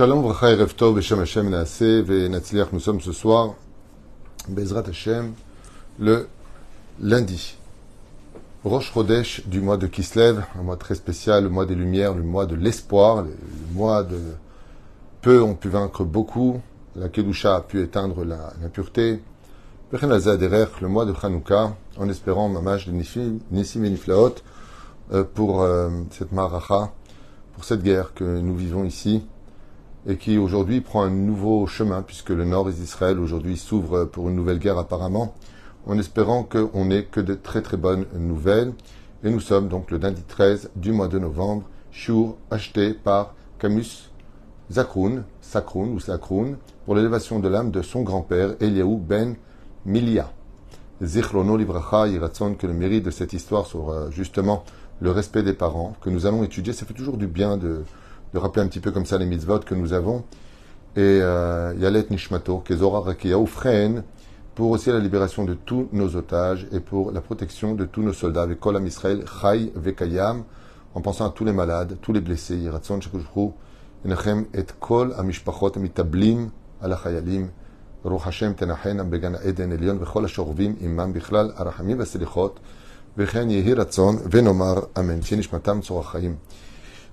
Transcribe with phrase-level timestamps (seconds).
[0.00, 1.64] Shalom, Hashem
[2.72, 3.54] nous sommes ce soir,
[4.48, 5.34] Bezrat Hashem,
[5.98, 6.26] le
[7.02, 7.58] lundi.
[8.64, 12.22] Rosh Chodesh du mois de Kislev, un mois très spécial, le mois des Lumières, le
[12.22, 13.36] mois de l'espoir, le
[13.74, 14.18] mois de
[15.20, 16.62] peu ont pu vaincre beaucoup,
[16.96, 19.20] la Kedusha a pu éteindre l'impureté,
[19.92, 24.36] le mois de Chanukah, en espérant Mamash de Nissim et Niflaot
[25.12, 26.90] euh, pour euh, cette Maracha,
[27.52, 29.26] pour cette guerre que nous vivons ici
[30.06, 34.36] et qui aujourd'hui prend un nouveau chemin puisque le nord d'Israël aujourd'hui s'ouvre pour une
[34.36, 35.34] nouvelle guerre apparemment,
[35.86, 38.72] en espérant qu'on n'ait que de très très bonnes nouvelles.
[39.22, 44.10] Et nous sommes donc le lundi 13 du mois de novembre, Shur acheté par Camus
[44.72, 49.36] Zakroun, Sakroun ou Sakroun, pour l'élévation de l'âme de son grand-père, Eliaou ben
[49.84, 50.32] Milia.
[51.02, 54.64] Zichrono Libracha, Yiratson, que le mérite de cette histoire soit justement
[55.00, 56.72] le respect des parents, que nous allons étudier.
[56.72, 57.84] Ça fait toujours du bien de,
[58.32, 60.24] de rappeler un petit peu comme ça les mitzvot que nous avons.
[60.96, 64.02] Et euh, Yalet Nishmato, Kezora Rakia Ufren,
[64.54, 68.12] pour aussi la libération de tous nos otages et pour la protection de tous nos
[68.12, 70.44] soldats, avec Kolam Israël, Chai Vekayam,
[70.94, 73.50] en pensant à tous les malades, tous les blessés, Yiratson Shekushru,
[74.04, 76.50] Enachem et Kol Amishpachot Mitablim
[76.82, 77.50] ala Chayalim,
[78.04, 82.54] Ruch Hashem Tenachen Began Eden Elion, Vechol Ashorvim Imam Bichlal Arachamim Veselichot,
[83.16, 86.36] Vechen Yehi Ratzon, Venomar Amen, Shenishmatam Tzorachayim.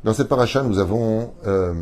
[0.03, 1.73] Dans cette paracha, nous avons, euh,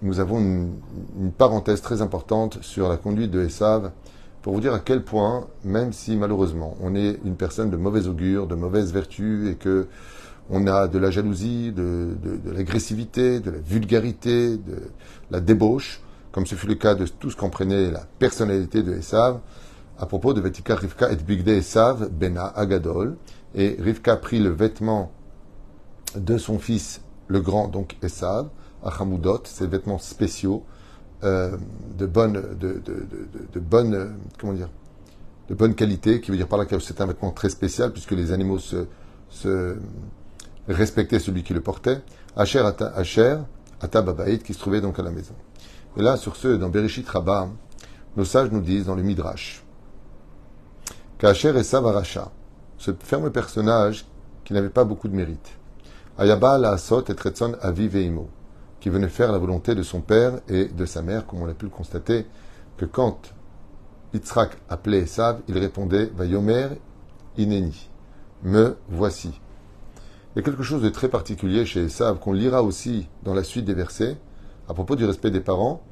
[0.00, 3.90] nous avons une, parenthèse très importante sur la conduite de Esav
[4.42, 8.06] pour vous dire à quel point, même si malheureusement on est une personne de mauvaise
[8.06, 9.88] augure, de mauvaise vertu et que
[10.50, 12.16] on a de la jalousie, de
[12.54, 14.90] l'agressivité, de la vulgarité, de
[15.32, 19.40] la débauche, comme ce fut le cas de tout ce qu'emprenait la personnalité de Esav,
[19.98, 23.16] à propos de Vetika Rivka et Bigde Esav, Bena Agadol,
[23.56, 25.10] et Rivka prit le vêtement
[26.14, 28.48] de son fils le grand, donc Esav,
[28.84, 30.64] Achamoudot, ses vêtements spéciaux,
[31.24, 31.56] euh,
[31.96, 34.68] de bonne, de, bonne, comment dire,
[35.48, 38.12] de bonne qualité, qui veut dire par là que c'est un vêtement très spécial, puisque
[38.12, 39.76] les animaux se,
[40.68, 42.02] respectaient celui qui le portait.
[42.36, 42.62] Asher,
[42.94, 43.38] Asher,
[44.44, 45.34] qui se trouvait donc à la maison.
[45.96, 47.48] Et là, sur ce, dans Bereshit Rabbah,
[48.16, 49.64] nos sages nous disent dans le Midrash,
[51.18, 52.30] qu'Asher Esav Aracha,
[52.78, 54.06] ce ferme personnage
[54.44, 55.58] qui n'avait pas beaucoup de mérite,
[56.18, 58.30] Ayaba la et Tretson Aviveimo,
[58.80, 61.52] qui venait faire la volonté de son père et de sa mère, comme on a
[61.52, 62.24] pu le constater,
[62.78, 63.34] que quand
[64.14, 66.68] Yitzhak appelait Esav, il répondait Vayomer
[67.36, 67.90] Ineni,
[68.42, 69.38] me voici.
[70.34, 73.44] Il y a quelque chose de très particulier chez Esav qu'on lira aussi dans la
[73.44, 74.16] suite des versets,
[74.70, 75.82] à propos du respect des parents,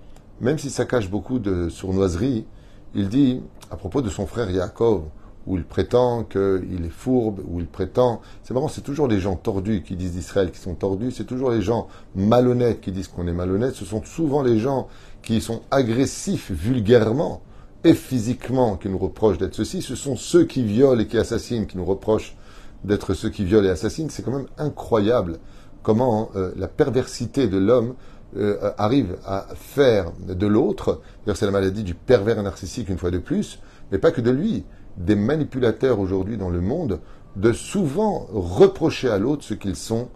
[0.41, 2.47] même si ça cache beaucoup de sournoiserie,
[2.95, 5.03] il dit, à propos de son frère Yaakov,
[5.47, 8.21] où il prétend qu'il est fourbe, où il prétend...
[8.43, 11.51] C'est marrant, c'est toujours les gens tordus qui disent d'Israël qui sont tordus, c'est toujours
[11.51, 14.89] les gens malhonnêtes qui disent qu'on est malhonnête, ce sont souvent les gens
[15.23, 17.43] qui sont agressifs vulgairement
[17.85, 21.67] et physiquement qui nous reprochent d'être ceci, ce sont ceux qui violent et qui assassinent
[21.67, 22.37] qui nous reprochent
[22.83, 24.11] d'être ceux qui violent et assassinent.
[24.11, 25.39] C'est quand même incroyable
[25.83, 27.95] comment euh, la perversité de l'homme
[28.37, 31.01] euh, arrive à faire de l'autre,
[31.35, 33.61] c'est la maladie du pervers narcissique une fois de plus,
[33.93, 34.65] mais pas que de lui,
[34.97, 37.01] des manipulateurs aujourd'hui dans le monde
[37.37, 40.09] de souvent reprocher à l'autre ce qu'ils sont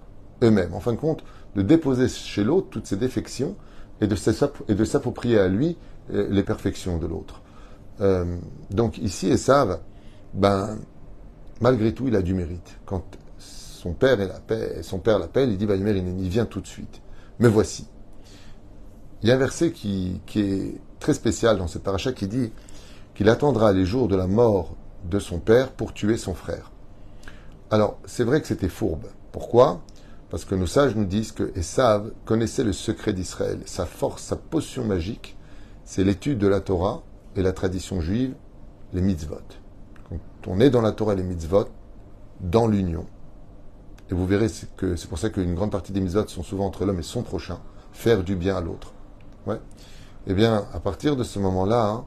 [0.43, 0.75] eux-mêmes.
[0.75, 1.25] En fin de compte,
[1.57, 3.57] de déposer chez l'autre toutes ses défections
[4.01, 5.77] et de s'approprier à lui
[6.13, 7.43] euh, les perfections de l'autre.
[8.01, 8.37] Euh,
[8.71, 9.81] donc ici, Esav,
[10.35, 10.79] ben,
[11.61, 12.79] malgré tout, il a du mérite.
[12.87, 13.05] Quand
[13.39, 14.19] son père,
[14.83, 17.01] son père l'appelle, il dit, bah, il vient tout de suite.
[17.41, 17.87] Me voici.
[19.23, 22.53] Il y a un verset qui, qui est très spécial dans cette paracha qui dit
[23.19, 26.71] qu'il attendra les jours de la mort de son père pour tuer son frère.
[27.69, 29.07] Alors, c'est vrai que c'était fourbe.
[29.33, 29.81] Pourquoi?
[30.31, 33.59] Parce que nos sages nous disent que Esav connaissait le secret d'Israël.
[33.67, 35.37] Sa force, sa potion magique,
[35.85, 37.03] c'est l'étude de la Torah
[37.35, 38.37] et la tradition juive,
[38.93, 39.35] les mitzvot.
[40.09, 41.67] Quand on est dans la Torah et les mitzvot,
[42.41, 43.05] dans l'union,
[44.13, 44.47] et vous verrez
[44.77, 47.23] que c'est pour ça qu'une grande partie des mitzvot sont souvent entre l'homme et son
[47.25, 47.59] prochain,
[47.91, 48.93] faire du bien à l'autre.
[49.45, 49.61] Ouais.
[50.29, 52.05] Eh bien, à partir de ce moment-là, hein,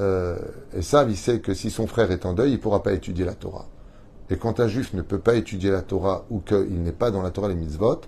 [0.00, 0.38] euh,
[0.74, 3.24] Esav, il sait que si son frère est en deuil, il ne pourra pas étudier
[3.24, 3.66] la Torah.
[4.30, 7.22] Et quand un juif ne peut pas étudier la Torah ou qu'il n'est pas dans
[7.22, 8.00] la Torah les mitzvot,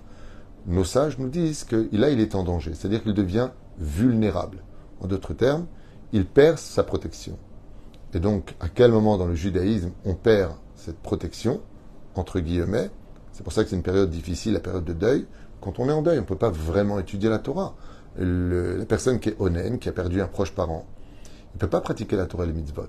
[0.65, 2.73] nos sages nous disent que là, il est en danger.
[2.73, 4.63] C'est-à-dire qu'il devient vulnérable.
[5.01, 5.67] En d'autres termes,
[6.13, 7.37] il perd sa protection.
[8.13, 11.61] Et donc, à quel moment dans le judaïsme on perd cette protection,
[12.15, 12.89] entre guillemets?
[13.33, 15.27] C'est pour ça que c'est une période difficile, la période de deuil.
[15.61, 17.75] Quand on est en deuil, on ne peut pas vraiment étudier la Torah.
[18.17, 20.85] la personne qui est onen, qui a perdu un proche parent,
[21.55, 22.83] ne peut pas pratiquer la Torah et les mitzvot.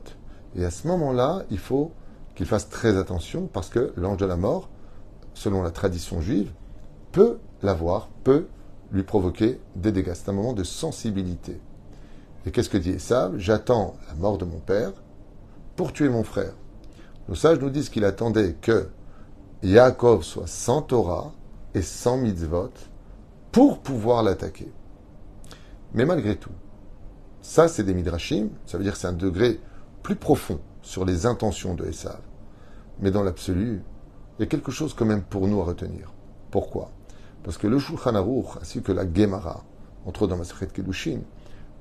[0.57, 1.93] Et à ce moment-là, il faut
[2.35, 4.69] qu'il fasse très attention parce que l'ange de la mort,
[5.35, 6.53] selon la tradition juive,
[7.13, 8.47] peut l'avoir, peut
[8.93, 10.13] lui provoquer des dégâts.
[10.15, 11.61] C'est un moment de sensibilité.
[12.45, 13.39] Et qu'est-ce que dit Esav?
[13.39, 14.93] J'attends la mort de mon père
[15.77, 16.53] pour tuer mon frère.
[17.29, 18.89] Nos sages nous disent qu'il attendait que
[19.63, 21.33] Yaakov soit sans Torah
[21.75, 22.71] et sans mitzvot
[23.53, 24.71] pour pouvoir l'attaquer.
[25.95, 26.53] Mais malgré tout,
[27.47, 29.61] ça c'est des midrashim, ça veut dire que c'est un degré
[30.03, 32.19] plus profond sur les intentions de Esav.
[32.99, 33.83] Mais dans l'absolu,
[34.37, 36.13] il y a quelque chose quand même pour nous à retenir.
[36.51, 36.91] Pourquoi?
[37.45, 39.65] Parce que le Shulchan Aruch ainsi que la Gemara,
[40.07, 41.21] entre autres dans Masechet Kedushin,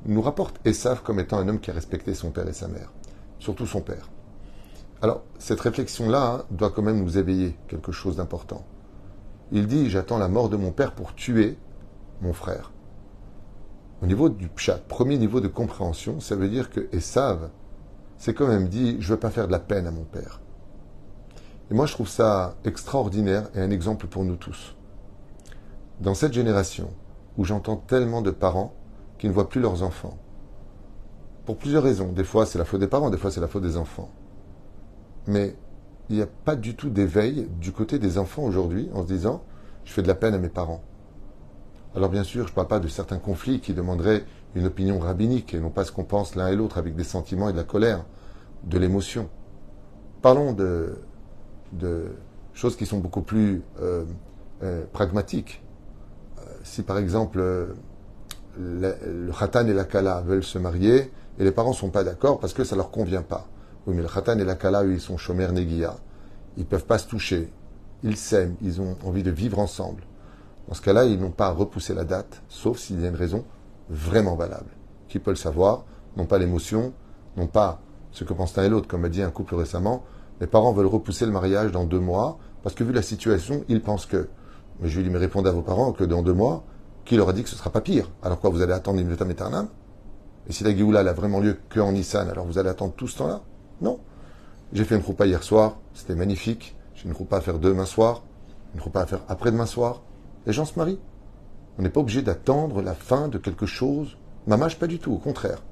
[0.06, 2.94] nous rapporte Esav comme étant un homme qui a respecté son père et sa mère,
[3.40, 4.12] surtout son père.
[5.02, 8.64] Alors, cette réflexion-là hein, doit quand même nous éveiller quelque chose d'important.
[9.52, 11.58] Il dit J'attends la mort de mon père pour tuer
[12.22, 12.72] mon frère.
[14.02, 17.50] Au niveau du pshat, premier niveau de compréhension, ça veut dire que Esav
[18.18, 20.42] s'est quand même dit Je ne veux pas faire de la peine à mon père.
[21.72, 24.76] Et moi, je trouve ça extraordinaire et un exemple pour nous tous.
[26.02, 26.90] Dans cette génération
[27.38, 28.74] où j'entends tellement de parents
[29.18, 30.18] qui ne voient plus leurs enfants,
[31.46, 32.12] pour plusieurs raisons.
[32.12, 34.10] Des fois, c'est la faute des parents, des fois, c'est la faute des enfants.
[35.28, 35.56] Mais
[36.10, 39.44] il n'y a pas du tout d'éveil du côté des enfants aujourd'hui en se disant
[39.86, 40.84] je fais de la peine à mes parents.
[41.96, 45.54] Alors bien sûr, je ne parle pas de certains conflits qui demanderaient une opinion rabbinique
[45.54, 47.64] et non pas ce qu'on pense l'un et l'autre avec des sentiments et de la
[47.64, 48.04] colère,
[48.64, 49.30] de l'émotion.
[50.22, 50.98] Parlons de,
[52.54, 54.04] choses qui sont beaucoup plus euh,
[54.64, 55.64] euh, pragmatiques.
[56.38, 57.76] Euh, si par exemple le,
[58.58, 62.40] le khatan et la kala veulent se marier et les parents ne sont pas d'accord
[62.40, 63.48] parce que ça ne leur convient pas.
[63.88, 65.96] Oui, mais le khatan et la kala, eux, ils sont chômeurs negia.
[66.58, 67.52] Ils ne peuvent pas se toucher.
[68.04, 68.56] Ils s'aiment.
[68.62, 70.02] Ils ont envie de vivre ensemble.
[70.68, 73.16] Dans ce cas-là, ils n'ont pas à repousser la date, sauf s'il y a une
[73.16, 73.46] raison
[73.90, 74.72] vraiment valable.
[75.08, 75.86] Qui peut le savoir
[76.18, 76.94] Non pas l'émotion,
[77.38, 77.82] non pas
[78.12, 80.04] ce que pense l'un et l'autre, comme a dit un couple récemment.
[80.40, 83.82] Les parents veulent repousser le mariage dans deux mois, parce que vu la situation, ils
[83.82, 84.30] pensent que.
[84.80, 86.64] Mais je lui dis, mais répondez à vos parents que dans deux mois,
[87.06, 88.10] qui leur a dit que ce ne sera pas pire?
[88.24, 89.68] Alors quoi, vous allez attendre une vitam aeternam?
[90.48, 93.18] Et si la Géoula a vraiment lieu qu'en Nissan, alors vous allez attendre tout ce
[93.18, 93.42] temps-là?
[93.82, 94.00] Non.
[94.74, 96.76] J'ai fait une roupa hier soir, c'était magnifique.
[96.96, 98.24] J'ai une roupa à faire demain soir,
[98.74, 100.02] une roupa à faire après-demain soir.
[100.46, 101.00] Les gens se marient.
[101.78, 104.18] On n'est pas obligé d'attendre la fin de quelque chose.
[104.48, 105.64] Mamage, pas du tout, au contraire.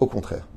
[0.00, 0.48] Au contraire.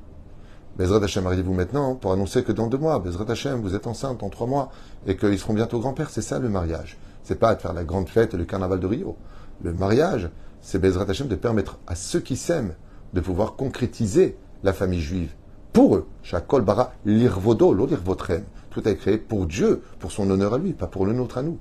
[0.76, 4.22] Bezrat Hashem, mariez-vous maintenant pour annoncer que dans deux mois, Bezrat Hashem, vous êtes enceinte
[4.22, 4.70] en trois mois
[5.06, 6.10] et qu'ils seront bientôt grands-pères.
[6.10, 6.96] C'est ça le mariage.
[7.22, 9.16] C'est pas de faire la grande fête et le carnaval de Rio.
[9.62, 10.30] Le mariage,
[10.62, 12.74] c'est Bezrat Hashem de permettre à ceux qui s'aiment
[13.12, 15.34] de pouvoir concrétiser la famille juive.
[15.72, 18.44] Pour eux, Shakol bara l'irvodo, l'olirvotrem.
[18.70, 21.42] Tout est créé pour Dieu, pour son honneur à lui, pas pour le nôtre à
[21.42, 21.58] nous.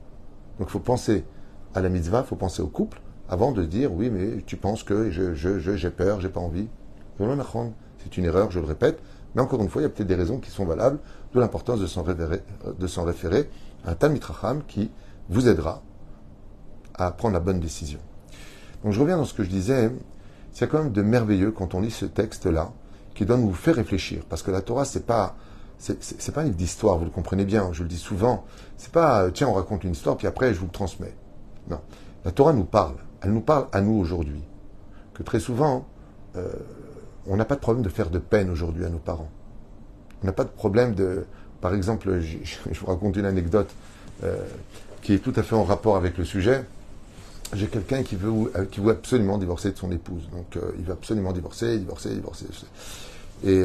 [0.59, 1.25] Donc il faut penser
[1.77, 4.83] à la mitzvah, il faut penser au couple, avant de dire oui, mais tu penses
[4.83, 6.67] que je, je, je, j'ai peur, j'ai pas envie.
[7.19, 8.99] C'est une erreur, je le répète,
[9.35, 10.99] mais encore une fois, il y a peut-être des raisons qui sont valables,
[11.33, 12.41] de l'importance de s'en référer,
[12.87, 13.49] s'en référer
[13.85, 14.23] à un Talmid
[14.67, 14.91] qui
[15.29, 15.83] vous aidera
[16.95, 17.99] à prendre la bonne décision.
[18.83, 19.91] Donc je reviens dans ce que je disais,
[20.51, 22.71] c'est quand même de merveilleux quand on lit ce texte-là,
[23.13, 25.35] qui doit nous faire réfléchir, parce que la Torah, c'est pas
[25.79, 28.45] c'est pas un livre d'histoire, vous le comprenez bien, je le dis souvent.
[28.77, 31.13] C'est pas, euh, tiens, on raconte une histoire, puis après, je vous le transmets.
[31.69, 31.79] Non.
[32.25, 32.95] La Torah nous parle.
[33.21, 34.41] Elle nous parle à nous aujourd'hui.
[35.13, 35.87] Que très souvent,
[36.35, 36.47] euh,
[37.25, 39.29] on n'a pas de problème de faire de peine aujourd'hui à nos parents.
[40.23, 41.25] On n'a pas de problème de.
[41.61, 42.37] Par exemple, je,
[42.79, 43.69] vous raconte une anecdote
[44.23, 44.37] euh,
[45.01, 46.63] qui est tout à fait en rapport avec le sujet.
[47.53, 50.29] J'ai quelqu'un qui veut, qui veut absolument divorcer de son épouse.
[50.31, 52.45] Donc, euh, il veut absolument divorcer, divorcer, divorcer.
[53.45, 53.63] Et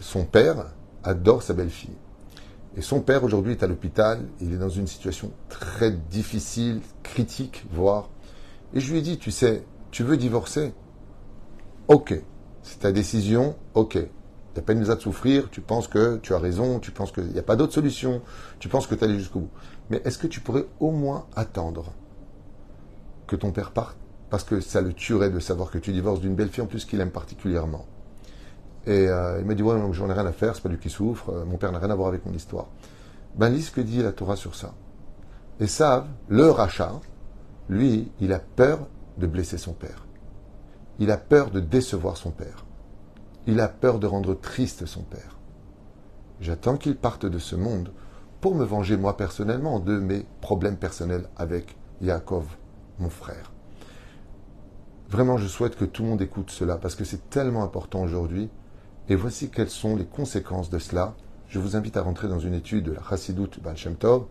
[0.00, 0.64] son père
[1.04, 1.90] adore sa belle-fille.
[2.76, 7.66] Et son père aujourd'hui est à l'hôpital, il est dans une situation très difficile, critique,
[7.72, 8.08] voire.
[8.74, 10.72] Et je lui ai dit, tu sais, tu veux divorcer?
[11.88, 12.14] Ok.
[12.62, 13.98] C'est ta décision, ok.
[14.54, 17.26] T'as pas une à de souffrir, tu penses que tu as raison, tu penses qu'il
[17.26, 18.22] n'y a pas d'autre solution,
[18.58, 19.50] tu penses que tu allé jusqu'au bout.
[19.90, 21.92] Mais est-ce que tu pourrais au moins attendre
[23.26, 23.96] que ton père parte?
[24.28, 26.84] Parce que ça le tuerait de savoir que tu divorces d'une belle fille en plus
[26.84, 27.86] qu'il aime particulièrement.
[28.86, 30.90] Et euh, il m'a dit, ouais, j'en ai rien à faire, c'est pas lui qui
[30.90, 32.66] souffre, euh, mon père n'a rien à voir avec mon histoire.
[33.36, 34.74] Ben, lis ce que dit la Torah sur ça.
[35.60, 37.00] Et savent, le rachat,
[37.68, 38.86] lui, il a peur
[39.18, 40.06] de blesser son père.
[40.98, 42.64] Il a peur de décevoir son père.
[43.46, 45.38] Il a peur de rendre triste son père.
[46.40, 47.92] J'attends qu'il parte de ce monde
[48.40, 52.46] pour me venger moi personnellement de mes problèmes personnels avec Yaakov,
[52.98, 53.52] mon frère.
[55.10, 58.48] Vraiment, je souhaite que tout le monde écoute cela parce que c'est tellement important aujourd'hui
[59.08, 61.14] et voici quelles sont les conséquences de cela.
[61.48, 64.26] Je vous invite à rentrer dans une étude de la Chassidut Baal Shem Tov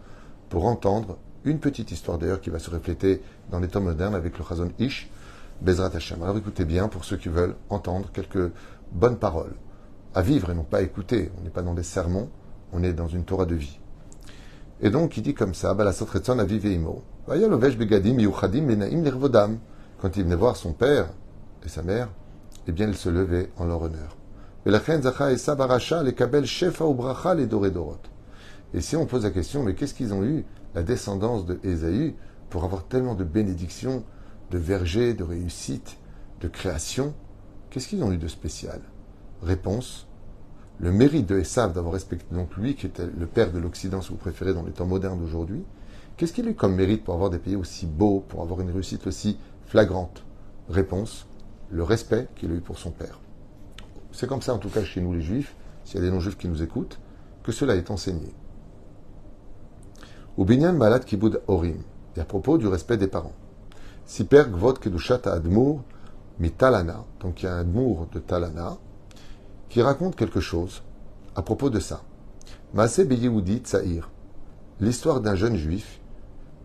[0.50, 3.22] pour entendre une petite histoire d'ailleurs qui va se refléter
[3.52, 5.10] dans les temps modernes avec le Chazon Ish,
[5.62, 6.22] Bezrat Hashem.
[6.24, 8.52] Alors écoutez bien pour ceux qui veulent entendre quelques
[8.92, 9.56] bonnes paroles
[10.16, 11.32] à vivre et non pas écouter.
[11.40, 12.30] On n'est pas dans des sermons,
[12.72, 13.80] on est dans une Torah de vie.
[14.82, 16.64] Et donc il dit comme ça, Balasot Retzon Aviv
[17.28, 18.16] Begadim
[18.66, 19.58] Benaim
[20.02, 21.10] quand il venait voir son père
[21.66, 22.10] et sa mère,
[22.68, 24.16] eh bien, il se levait en leur honneur.
[24.66, 24.72] Et
[28.82, 32.16] si on pose la question, mais qu'est-ce qu'ils ont eu, la descendance de Ésaü,
[32.50, 34.04] pour avoir tellement de bénédictions,
[34.52, 35.98] de vergers, de réussite,
[36.42, 37.14] de création
[37.70, 38.82] Qu'est-ce qu'ils ont eu de spécial?
[39.44, 40.08] Réponse
[40.80, 44.10] le mérite de Esav d'avoir respecté donc lui, qui était le père de l'Occident, si
[44.10, 45.64] vous préférez, dans les temps modernes d'aujourd'hui,
[46.18, 48.72] qu'est-ce qu'il a eu comme mérite pour avoir des pays aussi beaux, pour avoir une
[48.72, 50.24] réussite aussi flagrante?
[50.70, 51.28] Réponse
[51.70, 53.20] le respect qu'il a eu pour son père.
[54.12, 56.38] C'est comme ça, en tout cas, chez nous les juifs, s'il y a des non-juifs
[56.38, 57.00] qui nous écoutent,
[57.44, 58.34] que cela est enseigné.
[60.38, 61.82] Ou binyan malad kibud orim,
[62.16, 63.36] et à propos du respect des parents.
[64.06, 65.84] Siper gvot kedushat admur
[66.40, 68.78] mitalana, donc il y a un admour de talana,
[69.70, 70.84] qui raconte quelque chose
[71.36, 72.02] à propos de ça.
[72.74, 74.10] Maase Beyehoudi Tsaïr,
[74.80, 76.00] l'histoire d'un jeune juif,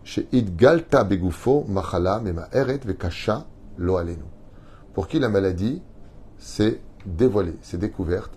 [0.03, 3.45] chez Idgalta Begufo Machala Mema Eret Vekasha
[3.77, 3.99] Lo
[4.93, 5.81] pour qui la maladie
[6.37, 8.31] s'est dévoilée, s'est découverte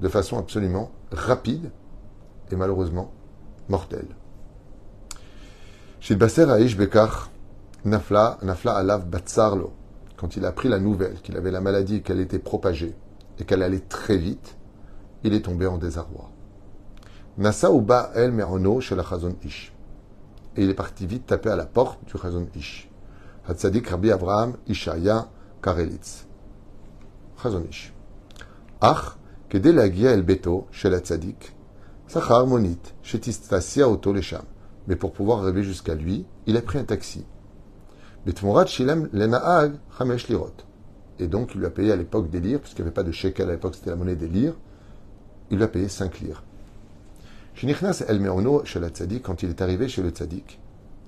[0.00, 1.70] de façon absolument rapide
[2.50, 3.12] et malheureusement
[3.68, 4.08] mortelle.
[6.00, 7.30] Chez Basser Aish Bekar
[7.84, 9.72] Nafla, Nafla Alav Batsarlo,
[10.16, 12.94] quand il a appris la nouvelle qu'il avait la maladie qu'elle était propagée,
[13.38, 14.56] et qu'elle allait très vite,
[15.22, 16.30] il est tombé en désarroi.
[17.38, 19.72] Nasa Uba El Merono chez Chazon Ish.
[20.56, 22.88] Et il est parti vite taper à la porte du Chazon Ish.
[23.46, 25.28] Rabbi Abraham Ishaya
[25.62, 26.26] Karelitz.
[27.42, 27.93] Chazon Ish.
[29.48, 31.54] Que dès la guia el beto, chez la tzadik,
[32.06, 34.42] Sachar monit, chez Tistasia auto lesham.
[34.86, 37.24] Mais pour pouvoir arriver jusqu'à lui, il a pris un taxi.
[38.26, 40.52] Betmorat shilem lenaag chamesh lirot.
[41.18, 43.12] Et donc, il lui a payé à l'époque des lires, puisqu'il n'y avait pas de
[43.12, 44.54] shekel à l'époque, c'était la monnaie des lires.
[45.50, 46.42] Il lui a payé 5 lires.
[47.54, 50.60] Shinichnas el meono chez la tzadik, quand il est arrivé chez le tzadik,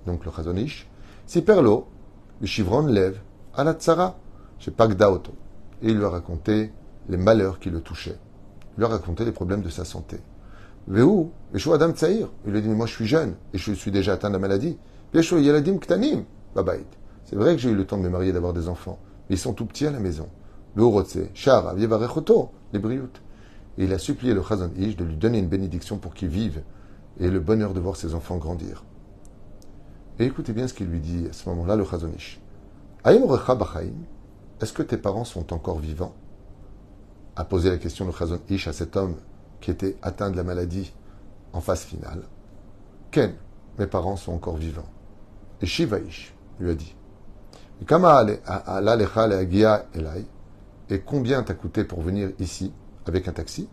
[0.06, 0.88] donc le chazonish,
[1.26, 1.88] si perlo,
[2.40, 3.20] le chivron lève,
[3.54, 4.16] à la tzara,
[4.58, 5.32] chez Pagda auto.
[5.82, 6.72] Et il lui a raconté
[7.08, 8.18] les malheurs qui le touchaient.
[8.76, 10.18] Il lui a raconté les problèmes de sa santé.
[10.88, 12.28] Vehu, Veshu Adam Tzair.
[12.44, 14.38] Il lui a dit, moi je suis jeune et je suis déjà atteint de la
[14.38, 14.78] maladie.
[15.12, 16.84] Veshu Yeladim Ktanim, Babait.
[17.24, 18.98] C'est vrai que j'ai eu le temps de me marier d'avoir des enfants
[19.28, 20.28] ils sont tout petits à la maison.
[20.74, 20.84] Le
[21.34, 23.22] Shara, les brioutes.
[23.78, 26.62] Et il a supplié le Chazon Ish de lui donner une bénédiction pour qu'il vive
[27.18, 28.84] et le bonheur de voir ses enfants grandir.
[30.18, 32.40] Et écoutez bien ce qu'il lui dit à ce moment-là, le Chazon Ish.
[33.04, 36.14] Est-ce que tes parents sont encore vivants?
[37.36, 39.16] A posé la question le Chazon Ish à cet homme
[39.60, 40.92] qui était atteint de la maladie
[41.52, 42.22] en phase finale.
[43.10, 43.34] Ken,
[43.78, 44.88] mes parents sont encore vivants.
[45.60, 46.94] Et Shiva-Ish lui a dit
[50.88, 52.72] et combien t'a coûté pour venir ici
[53.04, 53.68] avec un taxi?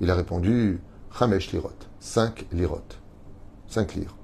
[0.00, 0.82] Il a répondu
[1.18, 2.82] Chamesh lirot, 5 lirot,
[3.68, 4.14] 5 lire.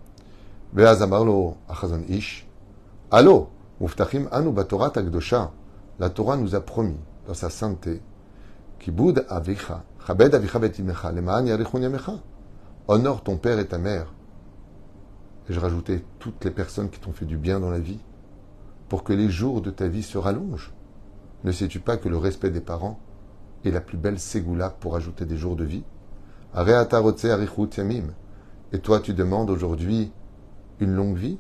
[0.75, 2.47] Beazamarlo achazon ish.
[3.11, 3.49] Allo,
[3.81, 5.51] muftachim anu batorat agdosha.
[5.99, 8.03] La Torah nous a promis dans sa sainteté
[9.29, 10.35] Avicha, chabed.
[12.89, 14.15] Honore ton père et ta mère.
[15.49, 18.01] Et je rajoutais toutes les personnes qui t'ont fait du bien dans la vie
[18.89, 20.73] pour que les jours de ta vie se rallongent.
[21.45, 23.01] Ne sais-tu pas que le respect des parents
[23.65, 25.85] est la plus belle ségoula pour ajouter des jours de vie?
[28.73, 30.13] Et toi, tu demandes aujourd'hui
[30.81, 31.39] une longue vie?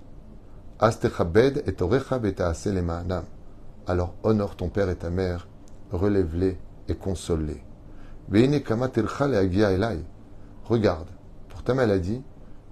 [3.86, 5.48] Alors honore ton père et ta mère,
[5.92, 7.62] relève-les et console-les.
[10.64, 11.08] Regarde,
[11.48, 12.22] pour ta maladie,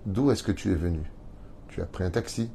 [0.06, 1.10] d'où est-ce que tu es venu?
[1.68, 2.50] Tu as pris un taxi,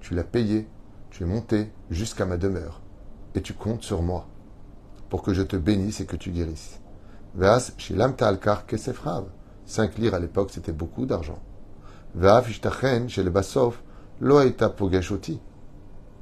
[0.00, 0.68] tu l'as payé,
[1.10, 2.80] tu es monté jusqu'à ma demeure,
[3.34, 4.28] et tu comptes sur moi,
[5.08, 6.80] pour que je te bénisse et que tu guérisses.
[7.34, 9.26] Veas shilamta alkar kesefrav.
[9.66, 11.38] Cinq lires à l'époque, c'était beaucoup d'argent.
[13.08, 15.40] Chez le pogashoti.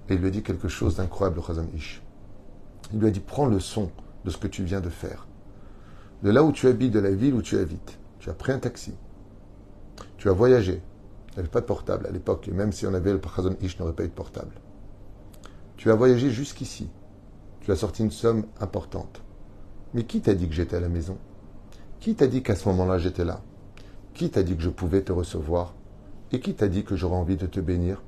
[0.08, 2.02] Et il lui a dit quelque chose d'incroyable, Chazan Ish.
[2.92, 3.90] Il lui a dit, prends le son
[4.24, 5.26] de ce que tu viens de faire.
[6.22, 7.98] De là où tu habites, de la ville où tu habites.
[8.18, 8.94] Tu as pris un taxi.
[10.18, 10.82] Tu as voyagé.
[11.30, 13.56] Il n'y avait pas de portable à l'époque, et même si on avait le Chazon
[13.60, 14.52] Ish, n'aurait pas eu de portable.
[15.76, 16.88] Tu as voyagé jusqu'ici.
[17.60, 19.22] Tu as sorti une somme importante.
[19.94, 21.18] Mais qui t'a dit que j'étais à la maison?
[22.00, 23.40] Qui t'a dit qu'à ce moment-là j'étais là?
[24.14, 25.74] Qui t'a dit que je pouvais te recevoir?
[26.32, 28.02] Et qui t'a dit que j'aurais envie de te bénir?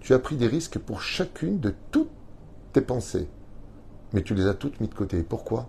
[0.00, 2.10] Tu as pris des risques pour chacune de toutes
[2.72, 3.28] tes pensées.
[4.12, 5.22] Mais tu les as toutes mis de côté.
[5.22, 5.68] Pourquoi?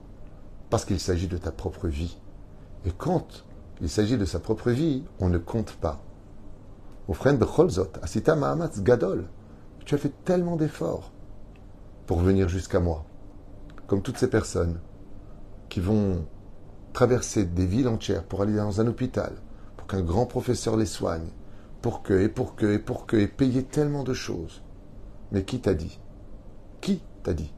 [0.69, 2.17] Parce qu'il s'agit de ta propre vie.
[2.86, 3.45] Et quand
[3.81, 6.01] il s'agit de sa propre vie, on ne compte pas.
[7.07, 9.27] Au frère de Cholzot, Asita Mahamatz Gadol,
[9.86, 11.12] tu as fait tellement d'efforts
[12.07, 13.05] pour venir jusqu'à moi.
[13.88, 14.79] Comme toutes ces personnes
[15.69, 16.25] qui vont
[16.93, 19.33] traverser des villes entières pour aller dans un hôpital,
[19.77, 21.29] pour qu'un grand professeur les soigne,
[21.81, 24.62] pour que, et pour que, et pour que, et payer tellement de choses.
[25.31, 26.00] Mais qui t'a dit?
[26.79, 27.51] Qui t'a dit?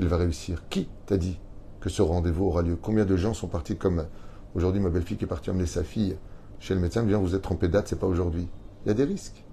[0.00, 1.38] Qu'il va réussir Qui t'a dit
[1.80, 2.76] que ce rendez-vous aura lieu?
[2.80, 4.06] Combien de gens sont partis comme
[4.54, 6.16] aujourd'hui ma belle-fille qui est partie emmener sa fille
[6.58, 8.48] chez le médecin, vient vous êtes trompé de date, c'est pas aujourd'hui.
[8.84, 9.44] Il y a des risques.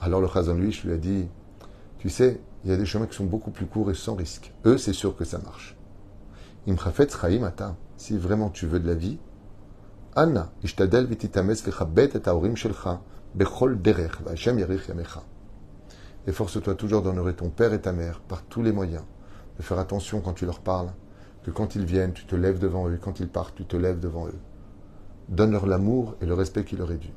[0.00, 1.26] Alors le Chazon lui, je lui ai dit,
[1.98, 4.52] tu sais, il y a des chemins qui sont beaucoup plus courts et sans risque.
[4.66, 5.76] Eux, c'est sûr que ça marche.
[6.66, 7.08] Imchafet.
[7.96, 9.18] Si vraiment tu veux de la vie,
[10.16, 13.00] Anna, ishtadel et shelcha,
[13.34, 15.22] bechol derech, vachem yarich yamecha.
[16.26, 19.04] Efforce-toi toujours d'honorer ton père et ta mère par tous les moyens,
[19.58, 20.90] de faire attention quand tu leur parles,
[21.44, 24.00] que quand ils viennent, tu te lèves devant eux, quand ils partent, tu te lèves
[24.00, 24.38] devant eux.
[25.28, 27.10] Donne-leur l'amour et le respect qui leur est dû.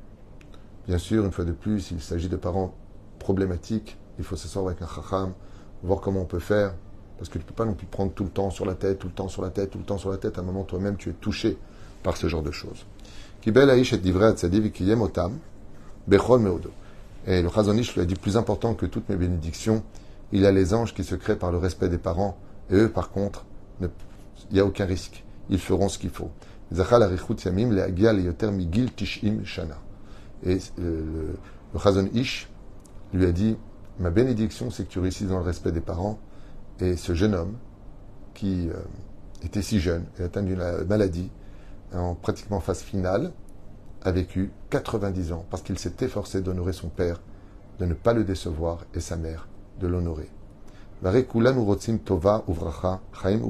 [0.88, 2.74] Bien sûr, une fois de plus, s'il s'agit de parents
[3.20, 5.34] problématiques, il faut s'asseoir avec un chacham,
[5.84, 6.74] voir comment on peut faire,
[7.18, 9.00] parce que tu ne peux pas non plus prendre tout le temps sur la tête,
[9.00, 10.38] tout le temps sur la tête, tout le temps sur la tête.
[10.38, 11.58] À un moment, toi-même, tu es touché
[12.04, 12.86] par ce genre de choses.
[17.26, 19.84] Et le Chazonish lui a dit plus important que toutes mes bénédictions,
[20.32, 22.38] il y a les anges qui se créent par le respect des parents,
[22.70, 23.46] et eux, par contre,
[23.82, 23.90] il
[24.52, 25.24] n'y a aucun risque.
[25.50, 26.32] Ils feront ce qu'il faut.
[26.72, 26.78] Et
[30.78, 31.38] le,
[31.74, 32.50] le Chazon Ish
[33.14, 33.58] lui a dit
[34.00, 36.20] Ma bénédiction, c'est que tu réussisses dans le respect des parents.
[36.80, 37.58] Et ce jeune homme,
[38.36, 38.74] qui euh,
[39.44, 41.32] était si jeune et atteint d'une maladie,
[41.94, 43.32] en pratiquement phase finale,
[44.04, 47.22] a vécu 90 ans parce qu'il s'est efforcé d'honorer son père,
[47.80, 49.48] de ne pas le décevoir, et sa mère,
[49.80, 50.30] de l'honorer.
[52.06, 53.42] tova uvracha, chaim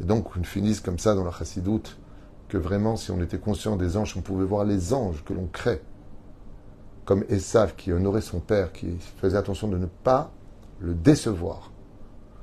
[0.00, 1.96] et donc, on finisse comme ça dans la chassidoute,
[2.48, 5.46] que vraiment, si on était conscient des anges, on pouvait voir les anges que l'on
[5.46, 5.82] crée,
[7.04, 10.30] comme Esav qui honorait son père, qui faisait attention de ne pas
[10.80, 11.72] le décevoir.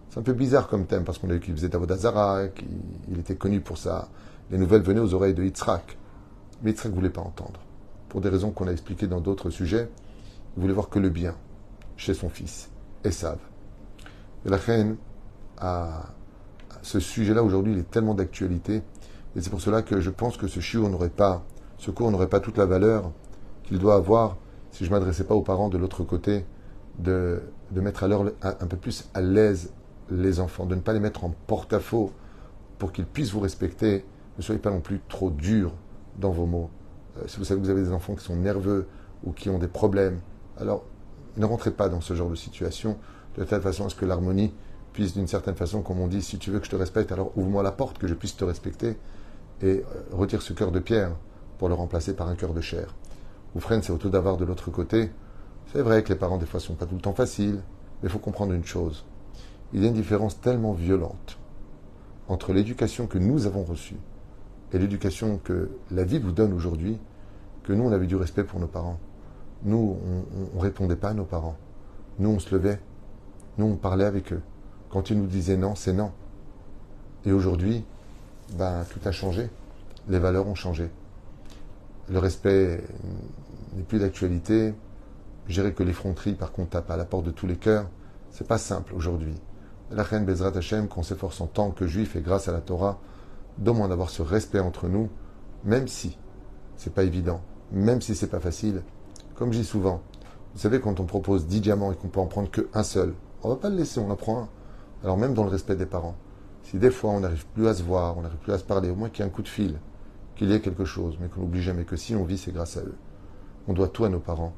[0.10, 3.36] C'est un peu bizarre comme thème, parce qu'on a vu qu'il faisait Avodazara, qu'il était
[3.36, 4.10] connu pour ça.
[4.52, 5.98] Les nouvelles venaient aux oreilles de Yitzhak.
[6.62, 7.60] Mais Yitzhak ne voulait pas entendre.
[8.10, 9.90] Pour des raisons qu'on a expliquées dans d'autres sujets,
[10.56, 11.36] il voulait voir que le bien
[11.98, 12.70] chez son fils,
[13.04, 13.38] Esav.
[14.46, 14.98] Et la reine
[15.58, 16.14] a
[16.82, 18.84] ce sujet-là aujourd'hui, il est tellement d'actualité.
[19.36, 21.44] Et c'est pour cela que je pense que ce shiur n'aurait pas,
[21.78, 23.12] ce cours n'aurait pas toute la valeur
[23.64, 24.38] qu'il doit avoir
[24.72, 26.46] si je ne m'adressais pas aux parents de l'autre côté,
[27.00, 27.42] de,
[27.72, 29.72] mettre à un peu plus à l'aise
[30.12, 32.12] les enfants, de ne pas les mettre en porte-à-faux
[32.78, 34.06] pour qu'ils puissent vous respecter.
[34.38, 35.72] Ne soyez pas non plus trop dur
[36.20, 36.70] dans vos mots.
[37.18, 38.88] Euh, si vous savez que vous avez des enfants qui sont nerveux
[39.24, 40.20] ou qui ont des problèmes,
[40.58, 40.84] alors
[41.38, 42.98] ne rentrez pas dans ce genre de situation
[43.38, 44.54] de telle façon à ce que l'harmonie
[44.94, 47.32] puisse d'une certaine façon, comme on dit, si tu veux que je te respecte, alors
[47.36, 48.98] ouvre-moi la porte, que je puisse te respecter,
[49.62, 51.12] et euh, retire ce cœur de pierre
[51.58, 52.96] pour le remplacer par un cœur de chair.
[53.56, 55.12] Ou freine, c'est auto d'avoir de l'autre côté.
[55.74, 57.62] C'est vrai que les parents, des fois, sont pas tout le temps faciles,
[58.02, 59.06] mais il faut comprendre une chose.
[59.74, 61.38] Il y a une différence tellement violente
[62.28, 63.98] entre l'éducation que nous avons reçue
[64.76, 67.00] et l'éducation que la vie vous donne aujourd'hui,
[67.64, 69.00] que nous, on avait du respect pour nos parents.
[69.64, 69.98] Nous,
[70.54, 71.56] on ne répondait pas à nos parents.
[72.20, 72.82] Nous, on se levait.
[73.58, 74.42] Nous, on parlait avec eux.
[74.90, 76.12] Quand ils nous disaient non, c'est non.
[77.24, 77.86] Et aujourd'hui,
[78.58, 79.50] ben, tout a changé.
[80.10, 80.90] Les valeurs ont changé.
[82.10, 82.84] Le respect
[83.78, 84.74] n'est plus d'actualité.
[85.48, 87.88] Dirais que l'effronterie, par contre, tape à la porte de tous les cœurs.
[88.30, 89.36] C'est pas simple aujourd'hui.
[89.90, 93.00] La reine Bezrat Hashem, qu'on s'efforce en tant que juif et grâce à la Torah,
[93.58, 95.10] demande d'avoir ce respect entre nous,
[95.64, 96.18] même si
[96.78, 97.42] c'est pas évident,
[97.72, 98.84] même si c'est pas facile.
[99.36, 100.02] Comme je dis souvent,
[100.54, 103.14] vous savez, quand on propose 10 diamants et qu'on peut en prendre qu'un seul,
[103.44, 104.50] on va pas le laisser, on en prend un.
[105.04, 106.16] Alors même dans le respect des parents,
[106.64, 108.90] si des fois on n'arrive plus à se voir, on n'arrive plus à se parler,
[108.90, 109.80] au moins qu'il y ait un coup de fil,
[110.36, 112.78] qu'il y ait quelque chose, mais qu'on n'oublie jamais que si on vit, c'est grâce
[112.78, 112.96] à eux.
[113.68, 114.54] On doit tout à nos parents.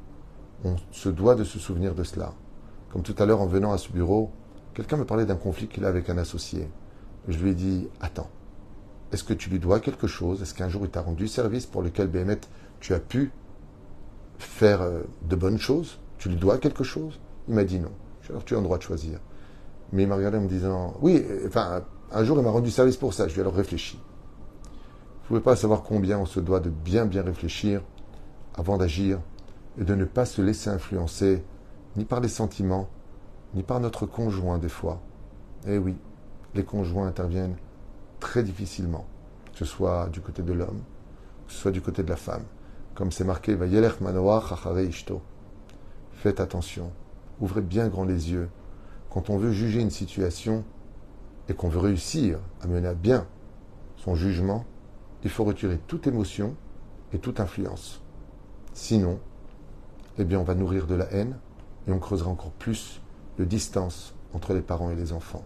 [0.64, 2.32] On se doit de se souvenir de cela.
[2.90, 4.30] Comme tout à l'heure en venant à ce bureau,
[4.74, 6.68] quelqu'un me parlait d'un conflit qu'il a avec un associé.
[7.28, 8.30] Je lui ai dit, attends,
[9.12, 10.42] est-ce que tu lui dois quelque chose?
[10.42, 12.40] Est-ce qu'un jour il t'a rendu service pour lequel, BMET,
[12.80, 13.32] tu as pu
[14.38, 15.98] faire euh, de bonnes choses?
[16.18, 17.18] Tu lui dois quelque chose?
[17.48, 17.92] Il m'a dit non.
[18.28, 19.18] Alors tu as le droit de choisir.
[19.92, 22.98] Mais il m'a regardé en me disant Oui, enfin, un jour il m'a rendu service
[22.98, 23.28] pour ça.
[23.28, 23.96] Je lui ai alors réfléchi.
[23.96, 27.82] Vous ne pouvez pas savoir combien on se doit de bien bien réfléchir
[28.54, 29.20] avant d'agir
[29.78, 31.42] et de ne pas se laisser influencer
[31.96, 32.88] ni par les sentiments,
[33.54, 35.00] ni par notre conjoint des fois.
[35.66, 35.96] Eh oui,
[36.54, 37.56] les conjoints interviennent
[38.20, 39.06] très difficilement,
[39.52, 40.82] que ce soit du côté de l'homme,
[41.46, 42.44] que ce soit du côté de la femme.
[42.94, 43.56] Comme c'est marqué,
[46.12, 46.90] Faites attention,
[47.40, 48.48] ouvrez bien grand les yeux
[49.10, 50.64] quand on veut juger une situation
[51.48, 53.26] et qu'on veut réussir à mener à bien
[53.96, 54.64] son jugement,
[55.24, 56.54] il faut retirer toute émotion
[57.12, 58.02] et toute influence.
[58.74, 59.18] Sinon,
[60.18, 61.36] eh bien, on va nourrir de la haine
[61.86, 63.00] et on creusera encore plus
[63.38, 65.44] de distance entre les parents et les enfants.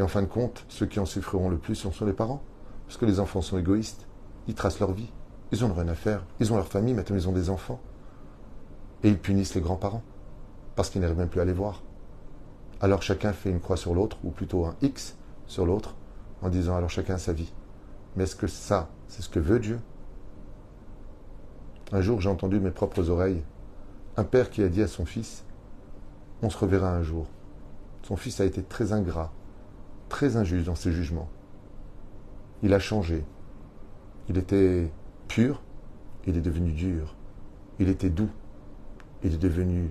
[0.00, 2.42] Et en fin de compte, ceux qui en souffriront le plus sont les parents.
[2.86, 4.06] Parce que les enfants sont égoïstes.
[4.48, 5.12] Ils tracent leur vie.
[5.52, 6.24] Ils n'ont rien à faire.
[6.40, 7.78] Ils ont leur famille, maintenant ils ont des enfants.
[9.04, 10.02] Et ils punissent les grands-parents.
[10.74, 11.82] parce qu'il n'arrive même plus à les voir.
[12.80, 15.96] Alors chacun fait une croix sur l'autre, ou plutôt un X sur l'autre,
[16.40, 17.52] en disant alors chacun sa vie.
[18.16, 19.80] Mais est-ce que ça, c'est ce que veut Dieu?
[21.92, 23.42] Un jour, j'ai entendu mes propres oreilles
[24.16, 25.44] un père qui a dit à son fils
[26.40, 27.26] On se reverra un jour.
[28.02, 29.30] Son fils a été très ingrat,
[30.10, 31.30] très injuste dans ses jugements.
[32.62, 33.24] Il a changé.
[34.28, 34.92] Il était
[35.28, 35.62] pur,
[36.26, 37.16] il est devenu dur.
[37.78, 38.28] Il était doux,
[39.24, 39.90] il est devenu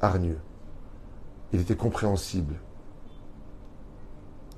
[0.00, 0.40] hargneux.
[1.52, 2.56] Il était compréhensible.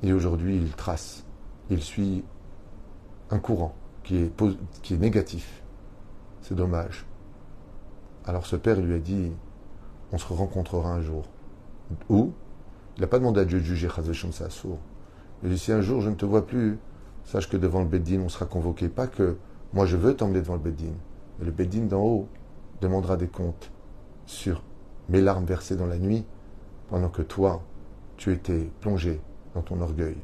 [0.02, 1.26] Et aujourd'hui, il trace.
[1.68, 2.24] Il suit
[3.30, 5.62] un courant qui est, négatif.
[6.40, 7.06] C'est dommage.
[8.24, 9.32] Alors ce père lui a dit
[10.10, 11.24] On se rencontrera un jour.
[12.08, 12.32] Où?
[12.96, 14.78] Il n'a pas demandé à Dieu de juger Chazvesham sourd.
[15.42, 16.78] Il dit Si un jour je ne te vois plus,
[17.24, 18.88] sache que devant le Beddin, on sera convoqué.
[18.88, 19.36] Pas que
[19.72, 20.94] moi je veux t'emmener devant le Beddin.
[21.38, 22.28] Mais le Beddin d'en haut
[22.80, 23.70] demandera des comptes
[24.26, 24.62] sur
[25.08, 26.24] mes larmes versées dans la nuit,
[26.88, 27.62] pendant que toi,
[28.16, 29.20] tu étais plongé
[29.54, 30.16] dans ton orgueil.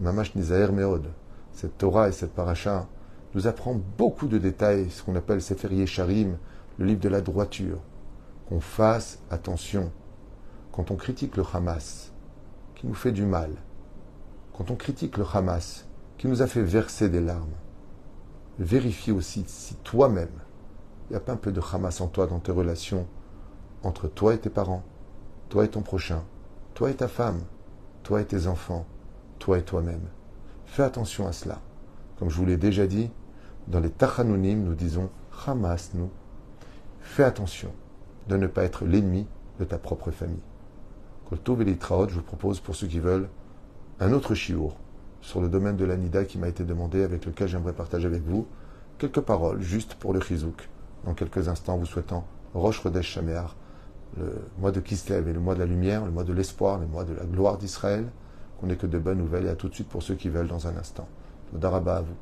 [0.00, 1.06] Mamash Nizaher Meod,
[1.52, 2.86] cette Torah et cette paracha
[3.34, 6.36] nous apprend beaucoup de détails, ce qu'on appelle Sefer Yesharim,
[6.78, 7.80] le livre de la droiture.
[8.48, 9.90] Qu'on fasse attention
[10.72, 12.12] quand on critique le Hamas,
[12.74, 13.50] qui nous fait du mal,
[14.58, 17.54] quand on critique le Hamas, qui nous a fait verser des larmes,
[18.58, 20.32] vérifie aussi si toi-même,
[21.06, 23.06] il n'y a pas un peu de Hamas en toi dans tes relations
[23.84, 24.82] entre toi et tes parents,
[25.48, 26.24] toi et ton prochain,
[26.74, 27.40] toi et ta femme,
[28.02, 28.84] toi et tes enfants,
[29.38, 30.08] toi et toi-même.
[30.66, 31.60] Fais attention à cela.
[32.18, 33.12] Comme je vous l'ai déjà dit,
[33.68, 35.08] dans les Tachanounim, nous disons
[35.46, 36.10] Hamas, nous.
[37.00, 37.70] Fais attention
[38.26, 39.28] de ne pas être l'ennemi
[39.60, 40.42] de ta propre famille.
[41.28, 43.28] Koltov et je vous propose pour ceux qui veulent
[44.00, 44.76] un autre chiour
[45.20, 48.46] sur le domaine de l'anida qui m'a été demandé, avec lequel j'aimerais partager avec vous
[48.98, 50.68] quelques paroles juste pour le chizouk.
[51.04, 53.56] Dans quelques instants, vous souhaitant Roche Rodesh Shamear,
[54.16, 56.86] le mois de Kislev et le mois de la lumière, le mois de l'espoir, le
[56.86, 58.06] mois de la gloire d'Israël,
[58.60, 60.48] qu'on n'ait que de bonnes nouvelles et à tout de suite pour ceux qui veulent
[60.48, 61.08] dans un instant.
[61.52, 62.14] Daraba à vous.